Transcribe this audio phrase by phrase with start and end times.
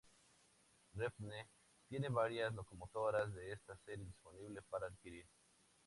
[0.95, 1.47] Renfe
[1.87, 5.27] tiene varias locomotoras de esta serie disponibles para alquiler.